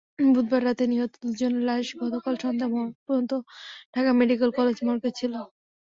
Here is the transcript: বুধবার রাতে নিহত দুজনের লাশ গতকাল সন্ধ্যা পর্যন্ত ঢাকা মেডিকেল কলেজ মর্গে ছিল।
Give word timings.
বুধবার 0.29 0.61
রাতে 0.63 0.83
নিহত 0.87 1.11
দুজনের 1.23 1.63
লাশ 1.67 1.87
গতকাল 2.01 2.33
সন্ধ্যা 2.43 2.67
পর্যন্ত 3.05 3.31
ঢাকা 3.93 4.11
মেডিকেল 4.19 4.49
কলেজ 4.57 4.77
মর্গে 4.87 5.11
ছিল। 5.19 5.33